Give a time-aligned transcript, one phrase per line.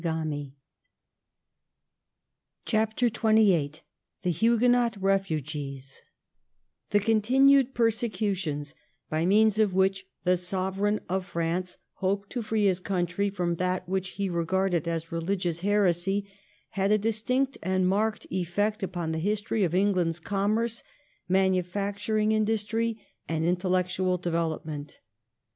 [0.03, 0.53] 149
[2.65, 3.81] CHAPTEK XXVni
[4.23, 6.01] THE HUGUENOT REFUGEES
[6.89, 8.73] The continued persecutions
[9.11, 13.87] by means of which the Sovereign of France hoped to free his country from that
[13.87, 16.27] which he regarded as rehgious heresy
[16.71, 20.81] had a distinct and marked effect upon the history of England's commerce,
[21.29, 22.99] manufacturing industry,
[23.29, 24.99] and intellectual development.